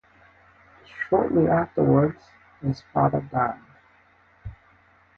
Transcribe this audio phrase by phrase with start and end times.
[1.07, 2.17] Shortly afterwards,
[2.63, 3.61] his father died.